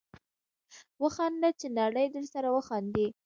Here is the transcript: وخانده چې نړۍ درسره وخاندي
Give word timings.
وخانده 1.03 1.49
چې 1.59 1.67
نړۍ 1.79 2.05
درسره 2.15 2.47
وخاندي 2.55 3.07